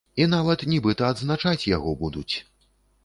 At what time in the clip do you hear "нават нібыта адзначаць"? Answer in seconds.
0.35-1.67